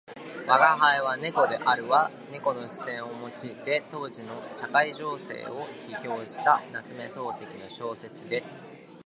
[0.47, 8.63] 「吾輩は猫である」は猫の視線を用いて当時の社会情勢を批評した夏目漱石の小説です。